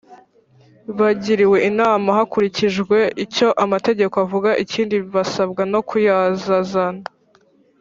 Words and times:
Bagiriwe 0.99 1.57
inama 1.69 2.09
hakurikijwe 2.17 2.97
icyo 3.25 3.47
amategeko 3.63 4.15
avuga 4.25 4.49
ikindi 4.63 4.95
basabwa 5.13 5.61
ko 5.89 5.95
yazazana 6.07 7.05